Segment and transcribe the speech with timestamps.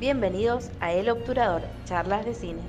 [0.00, 2.62] Bienvenidos a El Obturador, charlas de cine.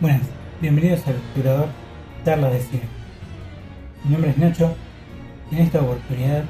[0.00, 0.22] Buenas,
[0.60, 1.68] bienvenidos al Obturador,
[2.24, 2.82] charlas de cine.
[4.02, 4.74] Mi nombre es Nacho
[5.52, 6.42] y en esta oportunidad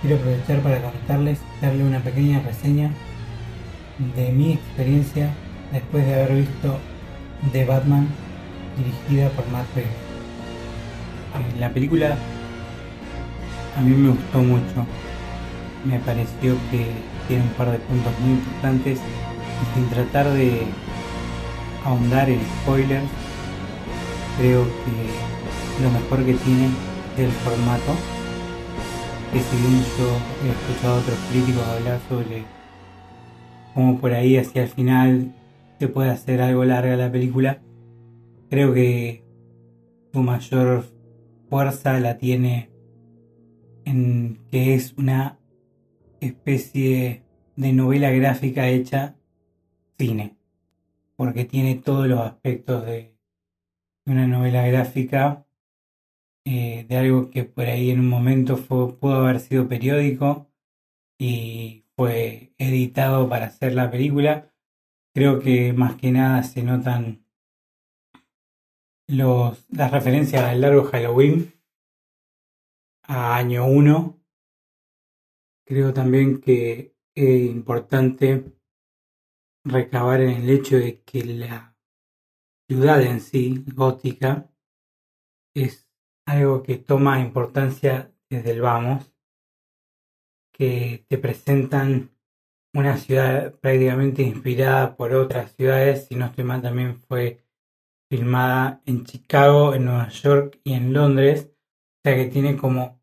[0.00, 2.92] quiero aprovechar para contarles, darle una pequeña reseña
[4.16, 5.28] de mi experiencia
[5.70, 6.78] después de haber visto
[7.52, 8.08] The Batman
[8.78, 9.92] dirigida por Matt Reeves.
[11.60, 12.16] La película
[13.76, 14.86] a mí me gustó mucho.
[15.84, 16.86] Me pareció que
[17.28, 19.00] tiene un par de puntos muy importantes
[19.74, 20.62] sin tratar de
[21.84, 23.08] ahondar en spoilers,
[24.38, 26.66] creo que lo mejor que tiene
[27.16, 27.92] es el formato.
[29.32, 30.08] Que si bien yo
[30.44, 32.44] he escuchado a otros críticos hablar sobre
[33.74, 35.34] cómo por ahí hacia el final
[35.78, 37.60] se puede hacer algo larga la película,
[38.50, 39.24] creo que
[40.12, 40.84] su mayor
[41.48, 42.70] fuerza la tiene
[43.86, 45.38] en que es una
[46.20, 47.22] especie
[47.54, 49.16] de novela gráfica hecha
[49.96, 50.36] cine,
[51.16, 53.16] porque tiene todos los aspectos de
[54.04, 55.46] una novela gráfica,
[56.44, 60.50] eh, de algo que por ahí en un momento fue, pudo haber sido periódico
[61.18, 64.52] y fue editado para hacer la película.
[65.14, 67.24] Creo que más que nada se notan
[69.06, 71.55] los, las referencias al largo Halloween
[73.06, 74.20] a año 1.
[75.66, 78.52] Creo también que es importante
[79.64, 81.76] recabar en el hecho de que la
[82.68, 84.50] ciudad en sí, gótica,
[85.54, 85.88] es
[86.26, 89.12] algo que toma importancia desde el vamos,
[90.52, 92.10] que te presentan
[92.74, 97.42] una ciudad prácticamente inspirada por otras ciudades, si no estoy mal también fue
[98.10, 101.55] filmada en Chicago, en Nueva York y en Londres,
[102.06, 103.02] sea que tiene como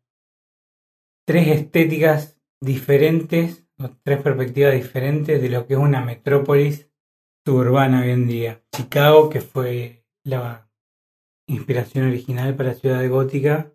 [1.26, 6.90] tres estéticas diferentes, o tres perspectivas diferentes de lo que es una metrópolis
[7.44, 8.64] suburbana hoy en día.
[8.74, 10.70] Chicago, que fue la
[11.46, 13.74] inspiración original para Ciudad Gótica,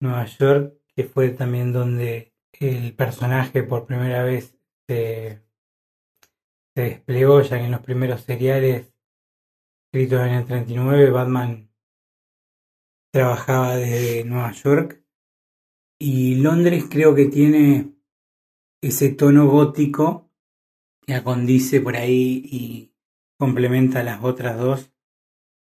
[0.00, 4.56] Nueva York, que fue también donde el personaje por primera vez
[4.88, 5.42] se,
[6.74, 8.94] se desplegó, ya que en los primeros seriales
[9.92, 11.69] escritos en el 39, Batman
[13.12, 15.02] trabajaba desde Nueva York
[15.98, 17.94] y Londres creo que tiene
[18.82, 20.30] ese tono gótico
[21.06, 22.94] que acondice por ahí y
[23.38, 24.92] complementa las otras dos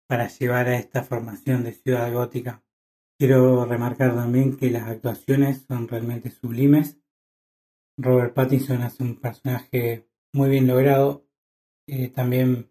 [0.08, 2.62] para llevar a esta formación de ciudad gótica.
[3.18, 6.98] Quiero remarcar también que las actuaciones son realmente sublimes.
[7.98, 11.26] Robert Pattinson hace un personaje muy bien logrado.
[11.86, 12.70] Eh, también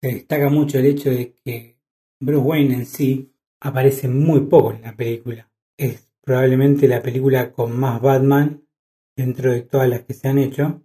[0.00, 1.78] se destaca mucho el hecho de que
[2.20, 3.31] Bruce Wayne en sí
[3.62, 5.50] aparece muy poco en la película.
[5.76, 8.66] Es probablemente la película con más Batman
[9.16, 10.82] dentro de todas las que se han hecho.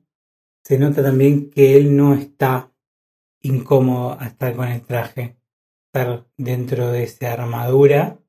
[0.63, 2.71] Se nota también que él no está
[3.41, 5.37] incómodo a estar con el traje,
[5.87, 8.19] estar dentro de esa armadura.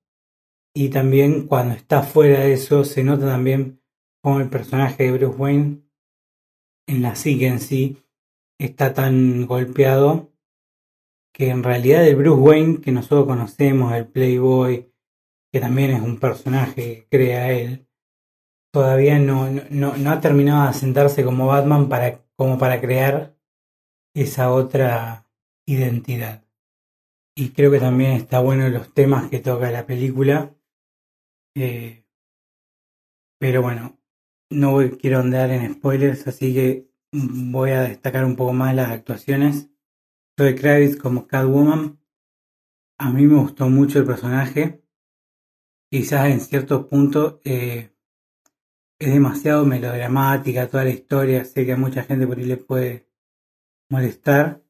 [0.74, 3.82] Y también cuando está fuera de eso, se nota también
[4.22, 5.82] como el personaje de Bruce Wayne
[6.86, 8.02] en la psique en sí
[8.58, 10.27] está tan golpeado
[11.38, 14.92] que en realidad el Bruce Wayne que nosotros conocemos, el Playboy,
[15.52, 17.86] que también es un personaje que crea él,
[18.72, 23.36] todavía no, no, no ha terminado de asentarse como Batman para, como para crear
[24.14, 25.26] esa otra
[25.64, 26.44] identidad.
[27.36, 30.56] Y creo que también está bueno los temas que toca la película.
[31.54, 32.04] Eh,
[33.38, 33.96] pero bueno,
[34.50, 39.70] no quiero andar en spoilers, así que voy a destacar un poco más las actuaciones.
[40.38, 41.98] Zoe Kravitz como Catwoman.
[42.98, 44.84] A mí me gustó mucho el personaje.
[45.90, 47.90] Quizás en ciertos puntos eh,
[49.00, 51.44] es demasiado melodramática toda la historia.
[51.44, 53.08] Sé que a mucha gente por ahí le puede
[53.90, 54.62] molestar.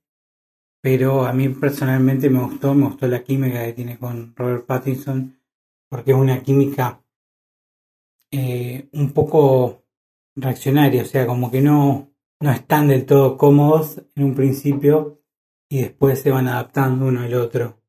[0.80, 5.38] Pero a mí personalmente me gustó, me gustó la química que tiene con Robert Pattinson.
[5.90, 7.04] Porque es una química
[8.30, 9.84] eh, un poco
[10.34, 11.03] reaccionaria.
[11.03, 12.10] O sea, como que no,
[12.41, 15.18] no están del todo cómodos en un principio
[15.70, 17.82] y después se van adaptando uno al otro.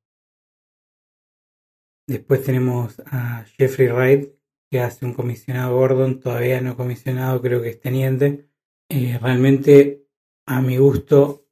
[2.08, 4.34] Después tenemos a Jeffrey Wright,
[4.72, 8.50] que hace un comisionado Gordon, todavía no comisionado, creo que es teniente.
[8.90, 10.08] Eh, realmente,
[10.46, 11.46] a mi gusto,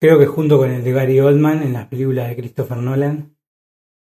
[0.00, 3.36] creo que junto con el de Gary Oldman en las películas de Christopher Nolan,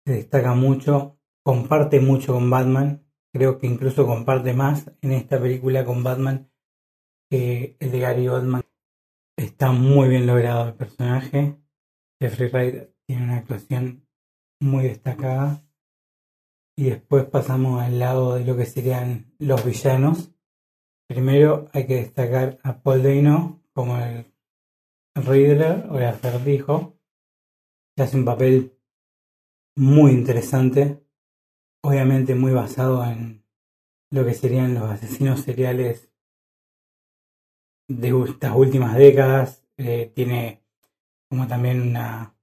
[0.05, 5.85] se destaca mucho, comparte mucho con Batman, creo que incluso comparte más en esta película
[5.85, 6.49] con Batman
[7.29, 8.68] que el de Gary Oldman.
[9.39, 11.55] Está muy bien logrado el personaje.
[12.19, 14.05] Jeffrey Wright tiene una actuación
[14.59, 15.63] muy destacada.
[16.75, 20.33] y después pasamos al lado de lo que serían los villanos.
[21.07, 24.25] Primero hay que destacar a Paul Dano como el
[25.15, 26.99] Riddler o el acertijo,
[27.95, 28.77] que hace un papel
[29.77, 31.01] muy interesante,
[31.81, 33.45] obviamente muy basado en
[34.11, 36.08] lo que serían los asesinos seriales
[37.89, 39.65] de estas últimas décadas.
[39.77, 40.63] Eh, tiene
[41.29, 42.35] como también una,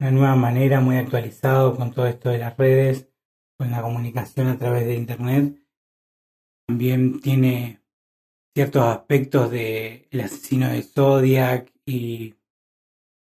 [0.00, 3.08] una nueva manera muy actualizado con todo esto de las redes,
[3.56, 5.56] con la comunicación a través de Internet.
[6.66, 7.80] También tiene
[8.54, 12.34] ciertos aspectos de el asesino de Zodiac y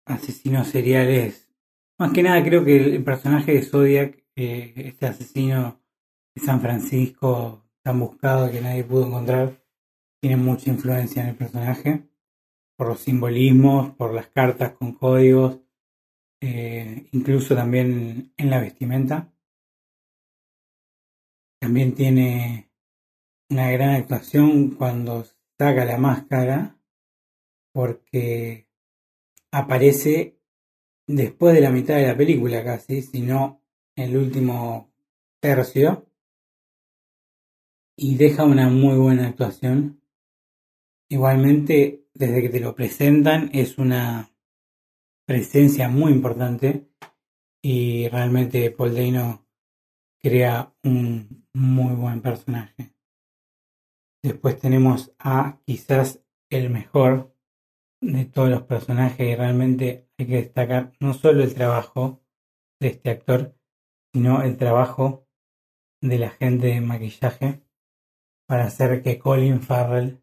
[0.07, 1.51] asesinos seriales.
[1.99, 5.81] Más que nada creo que el personaje de Zodiac, eh, este asesino
[6.35, 9.62] de San Francisco tan buscado que nadie pudo encontrar,
[10.23, 12.09] tiene mucha influencia en el personaje
[12.77, 15.61] por los simbolismos, por las cartas con códigos,
[16.41, 19.33] eh, incluso también en la vestimenta.
[21.61, 22.71] También tiene
[23.51, 25.25] una gran actuación cuando
[25.59, 26.79] saca la máscara
[27.73, 28.69] porque
[29.51, 30.39] aparece
[31.07, 33.61] después de la mitad de la película casi, sino
[33.97, 34.93] el último
[35.41, 36.07] tercio,
[37.97, 40.02] y deja una muy buena actuación.
[41.13, 44.35] Igualmente, desde que te lo presentan, es una
[45.27, 46.89] presencia muy importante
[47.63, 49.47] y realmente Paul Dano
[50.19, 52.95] crea un muy buen personaje.
[54.23, 57.37] Después tenemos a quizás el mejor
[58.01, 62.25] de todos los personajes y realmente hay que destacar no solo el trabajo
[62.81, 63.55] de este actor,
[64.15, 65.29] sino el trabajo
[66.01, 67.61] de la gente de maquillaje
[68.49, 70.22] para hacer que Colin Farrell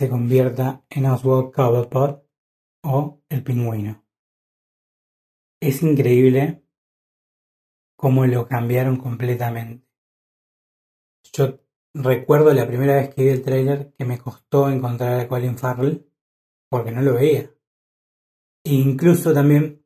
[0.00, 2.26] se convierta en Oswald Cobblepot
[2.84, 4.02] o el pingüino.
[5.60, 6.64] Es increíble
[7.96, 9.86] cómo lo cambiaron completamente.
[11.34, 11.60] Yo
[11.92, 16.08] Recuerdo la primera vez que vi el tráiler que me costó encontrar a Colin Farrell
[16.70, 17.50] porque no lo veía.
[18.64, 19.84] E incluso también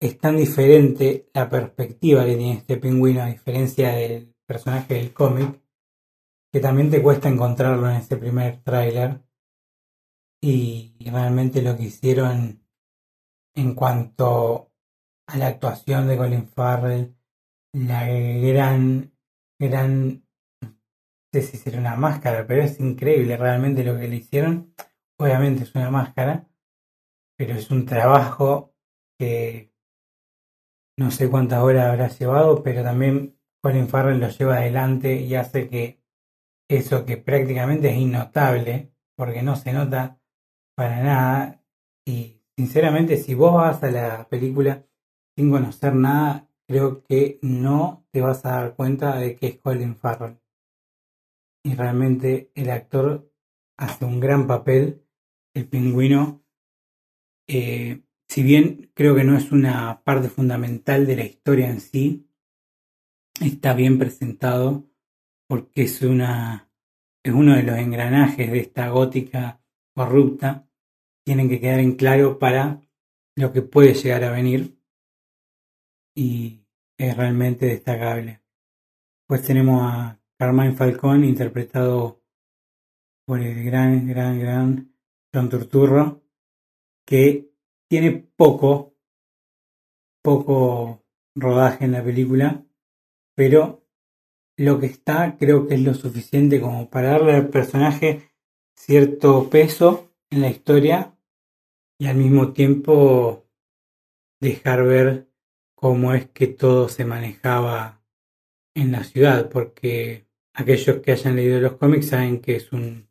[0.00, 5.62] es tan diferente la perspectiva que tiene este pingüino a diferencia del personaje del cómic
[6.52, 9.22] que también te cuesta encontrarlo en ese primer tráiler
[10.40, 12.62] y realmente lo que hicieron
[13.54, 14.72] en cuanto
[15.26, 17.16] a la actuación de Colin Farrell,
[17.72, 19.12] la gran
[19.58, 20.22] gran
[21.32, 24.74] sé si será una máscara, pero es increíble realmente lo que le hicieron.
[25.18, 26.48] Obviamente es una máscara,
[27.36, 28.74] pero es un trabajo
[29.18, 29.72] que
[30.96, 35.68] no sé cuántas horas habrá llevado, pero también Colin Farrell lo lleva adelante y hace
[35.68, 36.02] que
[36.68, 40.20] eso que prácticamente es innotable, porque no se nota
[40.78, 41.64] para nada,
[42.06, 44.86] y sinceramente si vos vas a la película
[45.34, 49.96] sin conocer nada, creo que no te vas a dar cuenta de que es Colin
[49.96, 50.38] Farrell
[51.64, 53.28] y realmente el actor
[53.76, 55.04] hace un gran papel.
[55.52, 56.44] El pingüino,
[57.48, 62.30] eh, si bien creo que no es una parte fundamental de la historia en sí,
[63.40, 64.88] está bien presentado
[65.48, 66.70] porque es una
[67.24, 69.60] es uno de los engranajes de esta gótica
[69.98, 70.67] corrupta.
[71.28, 72.80] Tienen que quedar en claro para
[73.36, 74.80] lo que puede llegar a venir
[76.16, 76.64] y
[76.96, 78.40] es realmente destacable.
[79.26, 82.22] Pues tenemos a Carmine Falcón, interpretado
[83.26, 84.94] por el gran, gran, gran
[85.30, 86.22] John Turturro,
[87.06, 87.52] que
[87.90, 88.96] tiene poco,
[90.22, 92.64] poco rodaje en la película,
[93.36, 93.86] pero
[94.56, 98.30] lo que está creo que es lo suficiente como para darle al personaje
[98.74, 101.14] cierto peso en la historia
[101.98, 103.46] y al mismo tiempo
[104.40, 105.28] dejar ver
[105.74, 108.02] cómo es que todo se manejaba
[108.74, 113.08] en la ciudad, porque aquellos que hayan leído los cómics saben que es un,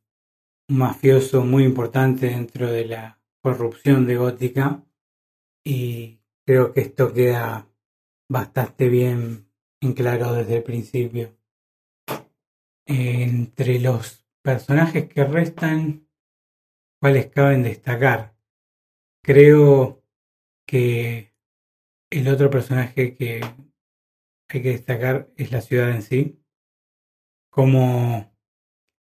[0.70, 4.84] mafioso muy importante dentro de la corrupción de Gótica
[5.64, 7.70] y creo que esto queda
[8.30, 9.50] bastante bien
[9.82, 11.38] en claro desde el principio.
[12.86, 16.08] Entre los personajes que restan,
[17.00, 18.37] ¿cuáles caben destacar?
[19.28, 20.02] Creo
[20.66, 21.34] que
[22.10, 23.42] el otro personaje que
[24.48, 26.42] hay que destacar es la ciudad en sí
[27.50, 28.34] como,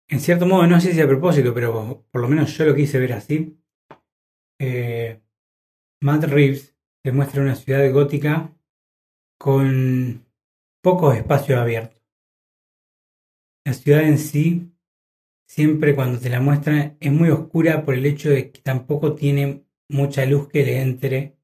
[0.08, 2.98] en cierto modo, no sé si a propósito, pero por lo menos yo lo quise
[2.98, 3.60] ver así.
[4.58, 5.20] Eh,
[6.00, 8.56] Matt Reeves demuestra una ciudad gótica
[9.38, 10.24] con
[10.82, 12.00] pocos espacios abiertos.
[13.66, 14.72] La ciudad en sí,
[15.46, 19.63] siempre cuando te la muestran, es muy oscura por el hecho de que tampoco tiene
[19.88, 21.36] mucha luz que le entre.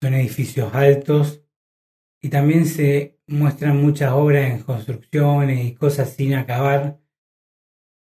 [0.00, 1.44] Son edificios altos
[2.20, 7.00] y también se muestran muchas obras en construcciones y cosas sin acabar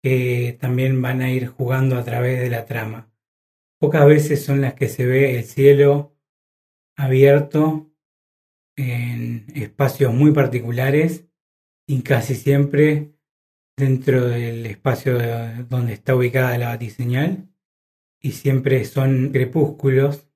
[0.03, 3.13] que también van a ir jugando a través de la trama.
[3.81, 6.17] Pocas veces son las que se ve el cielo
[6.97, 7.93] abierto
[8.77, 11.27] en espacios muy particulares
[11.87, 13.13] y casi siempre
[13.77, 15.19] dentro del espacio
[15.69, 17.48] donde está ubicada la batiseñal
[18.21, 20.29] y siempre son crepúsculos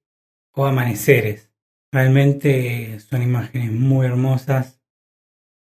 [0.53, 1.51] o amaneceres.
[1.91, 4.83] Realmente son imágenes muy hermosas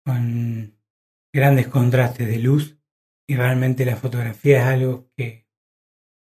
[0.03, 0.77] con
[1.33, 2.77] grandes contrastes de luz
[3.27, 5.47] y realmente la fotografía es algo que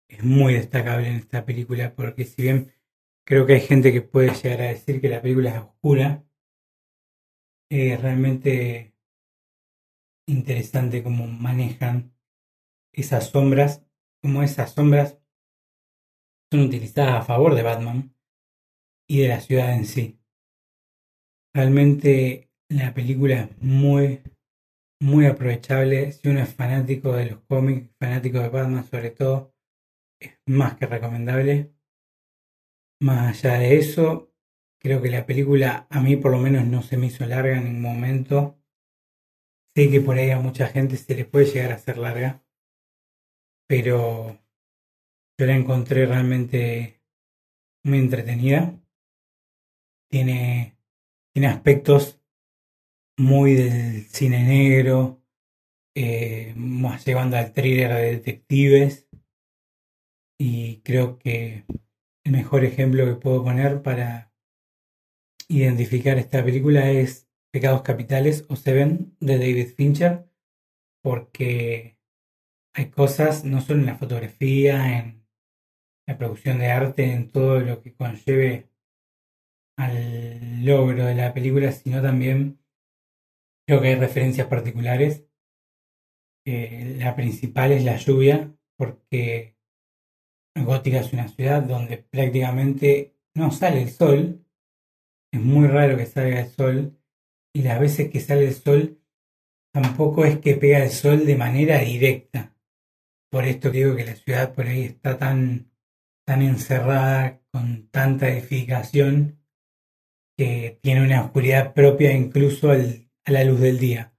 [0.07, 2.71] es muy destacable en esta película porque si bien
[3.25, 6.25] creo que hay gente que puede llegar a decir que la película es oscura,
[7.69, 8.95] es realmente
[10.27, 12.13] interesante cómo manejan
[12.91, 13.85] esas sombras,
[14.21, 15.19] como esas sombras
[16.51, 18.15] son utilizadas a favor de Batman
[19.07, 20.19] y de la ciudad en sí.
[21.53, 24.21] Realmente la película es muy,
[25.01, 26.11] muy aprovechable.
[26.11, 29.53] Si uno es fanático de los cómics, fanático de Batman sobre todo,
[30.19, 31.73] es más que recomendable.
[33.01, 34.31] Más allá de eso,
[34.79, 37.65] creo que la película a mí por lo menos no se me hizo larga en
[37.65, 38.59] ningún momento.
[39.75, 42.43] Sé que por ahí a mucha gente se le puede llegar a hacer larga,
[43.67, 44.39] pero
[45.39, 47.01] yo la encontré realmente
[47.85, 48.77] muy entretenida.
[50.11, 50.77] Tiene,
[51.33, 52.19] tiene aspectos
[53.17, 55.23] muy del cine negro,
[55.95, 59.07] eh, más llevando al thriller de detectives.
[60.37, 61.63] Y creo que
[62.25, 64.33] el mejor ejemplo que puedo poner para
[65.47, 70.29] identificar esta película es Pecados Capitales o Seven de David Fincher,
[71.01, 71.97] porque
[72.73, 75.18] hay cosas, no solo en la fotografía, en
[76.09, 78.71] la producción de arte, en todo lo que conlleve
[79.77, 82.59] al logro de la película, sino también
[83.67, 85.23] creo que hay referencias particulares.
[86.45, 89.55] La principal es la lluvia, porque
[90.55, 94.43] Gótica es una ciudad donde prácticamente no sale el sol,
[95.31, 96.99] es muy raro que salga el sol,
[97.53, 98.99] y las veces que sale el sol
[99.71, 102.55] tampoco es que pega el sol de manera directa.
[103.29, 105.69] Por esto digo que la ciudad por ahí está tan
[106.29, 109.39] tan encerrada, con tanta edificación,
[110.37, 114.13] que tiene una oscuridad propia incluso a la luz del día.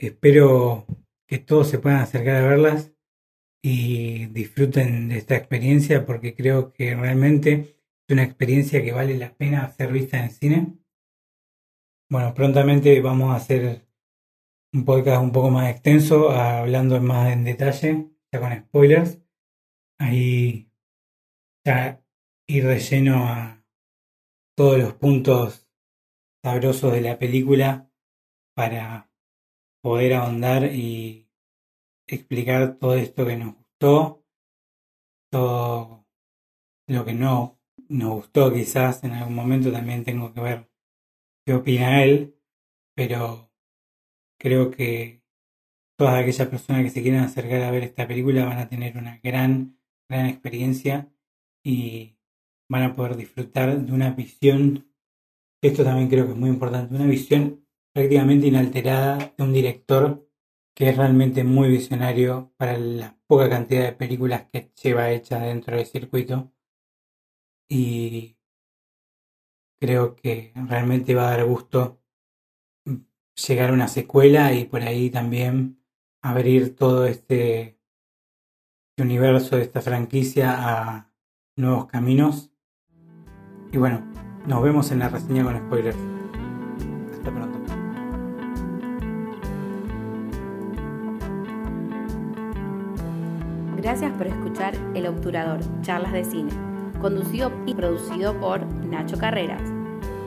[0.00, 0.84] Espero
[1.28, 2.92] que todos se puedan acercar a verlas
[3.62, 9.32] y disfruten de esta experiencia porque creo que realmente es una experiencia que vale la
[9.36, 10.74] pena ser vista en cine.
[12.10, 13.86] Bueno, prontamente vamos a hacer
[14.72, 19.20] un podcast un poco más extenso, hablando más en detalle, ya con spoilers.
[20.00, 20.73] Ahí
[21.64, 22.04] ya
[22.46, 23.64] ir de lleno a
[24.56, 25.66] todos los puntos
[26.44, 27.90] sabrosos de la película
[28.54, 29.10] para
[29.82, 31.28] poder ahondar y
[32.06, 34.24] explicar todo esto que nos gustó,
[35.30, 36.06] todo
[36.86, 40.70] lo que no nos gustó quizás en algún momento también tengo que ver
[41.46, 42.38] qué opina él,
[42.94, 43.50] pero
[44.38, 45.22] creo que
[45.96, 49.18] todas aquellas personas que se quieran acercar a ver esta película van a tener una
[49.22, 49.78] gran,
[50.08, 51.13] gran experiencia
[51.64, 52.18] y
[52.68, 54.88] van a poder disfrutar de una visión,
[55.62, 60.28] esto también creo que es muy importante, una visión prácticamente inalterada de un director
[60.74, 65.76] que es realmente muy visionario para la poca cantidad de películas que lleva hecha dentro
[65.76, 66.52] del circuito.
[67.68, 68.36] Y
[69.80, 72.00] creo que realmente va a dar gusto
[73.48, 75.80] llegar a una secuela y por ahí también
[76.22, 77.78] abrir todo este
[78.98, 81.13] universo de esta franquicia a
[81.56, 82.50] nuevos caminos.
[83.72, 84.02] Y bueno,
[84.46, 85.96] nos vemos en la reseña con spoilers.
[87.12, 87.58] Hasta pronto.
[93.76, 96.50] Gracias por escuchar El Obturador, charlas de cine,
[97.00, 99.62] conducido y producido por Nacho Carreras.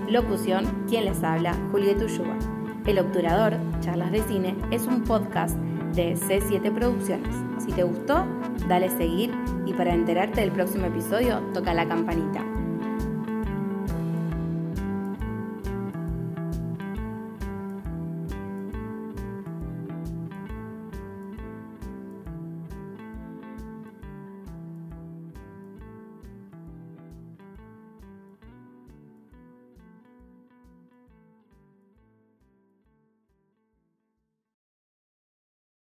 [0.10, 2.38] Locución, quien les habla, Julieta Ulloa.
[2.86, 5.58] El Obturador, charlas de cine, es un podcast
[5.98, 7.36] de C7 Producciones.
[7.58, 8.26] Si te gustó,
[8.70, 9.34] dale seguir
[9.66, 12.57] y para enterarte del próximo episodio, toca la campanita.